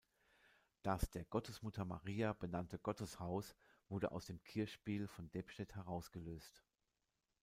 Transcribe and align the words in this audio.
Das 0.81 1.11
der 1.11 1.25
Gottesmutter 1.25 1.85
Maria 1.85 2.33
benannte 2.33 2.79
Gotteshaus 2.79 3.55
wurde 3.87 4.11
aus 4.11 4.25
dem 4.25 4.41
Kirchspiel 4.41 5.07
von 5.07 5.29
Debstedt 5.29 5.75
herausgelöst. 5.75 6.63